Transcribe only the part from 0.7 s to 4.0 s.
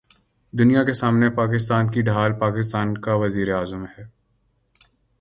کے سامنے پاکستان کی ڈھال پاکستان کا وزیراعظم